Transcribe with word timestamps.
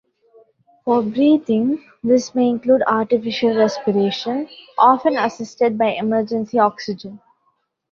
For 0.83 1.03
breathing, 1.03 1.85
this 2.01 2.33
may 2.33 2.49
include 2.49 2.81
artificial 2.87 3.55
respiration, 3.55 4.49
often 4.79 5.15
assisted 5.15 5.77
by 5.77 5.91
emergency 5.91 6.57
oxygen. 6.57 7.21